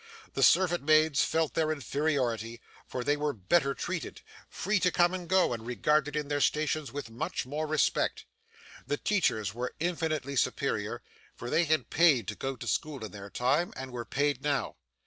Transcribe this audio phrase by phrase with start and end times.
[0.33, 5.29] The servant maids felt her inferiority, for they were better treated; free to come and
[5.29, 8.25] go, and regarded in their stations with much more respect.
[8.87, 11.03] The teachers were infinitely superior,
[11.35, 14.77] for they had paid to go to school in their time, and were paid now.